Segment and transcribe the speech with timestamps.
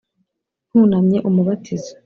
[0.67, 1.91] ntunamye umubatizo